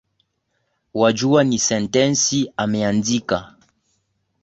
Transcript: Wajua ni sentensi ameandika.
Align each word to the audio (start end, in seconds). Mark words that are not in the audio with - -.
Wajua 0.93 1.43
ni 1.43 1.59
sentensi 1.59 2.53
ameandika. 2.57 3.55